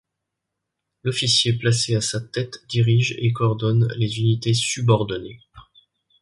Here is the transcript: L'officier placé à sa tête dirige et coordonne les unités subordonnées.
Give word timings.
L'officier 1.03 1.53
placé 1.59 1.93
à 1.95 2.01
sa 2.01 2.19
tête 2.21 2.63
dirige 2.67 3.11
et 3.19 3.31
coordonne 3.33 3.87
les 3.97 4.17
unités 4.19 4.55
subordonnées. 4.55 5.41